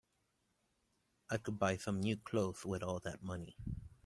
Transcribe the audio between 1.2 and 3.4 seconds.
I could buy some new clothes with all that